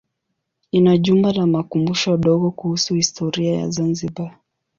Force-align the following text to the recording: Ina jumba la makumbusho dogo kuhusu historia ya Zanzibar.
Ina 0.71 0.97
jumba 0.97 1.33
la 1.33 1.45
makumbusho 1.47 2.17
dogo 2.17 2.51
kuhusu 2.51 2.93
historia 2.93 3.53
ya 3.59 3.69
Zanzibar. 3.69 4.39